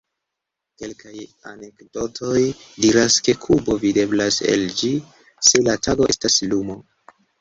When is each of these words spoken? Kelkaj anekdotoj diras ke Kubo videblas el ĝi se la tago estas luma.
Kelkaj 0.83 1.19
anekdotoj 1.49 2.41
diras 2.85 3.17
ke 3.27 3.35
Kubo 3.45 3.77
videblas 3.85 4.41
el 4.55 4.65
ĝi 4.81 4.91
se 5.51 5.63
la 5.69 5.77
tago 5.91 6.09
estas 6.15 6.41
luma. 6.53 6.81